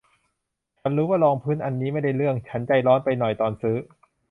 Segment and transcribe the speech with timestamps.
[0.79, 3.77] ฉันรู้ว่ารองพื้นอันนี้ไม่ได้เรื่อง ฉันใจร้อนไปหน่อยตอนซื้อ